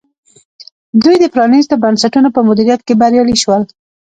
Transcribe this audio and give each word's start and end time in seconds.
دوی 1.03 1.15
د 1.19 1.25
پرانیستو 1.33 1.75
بنسټونو 1.83 2.29
په 2.35 2.41
مدیریت 2.47 2.81
کې 2.87 2.93
بریالي 3.01 3.35
شول. 3.43 3.61